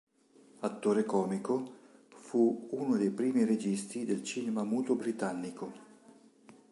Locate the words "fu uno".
2.15-2.97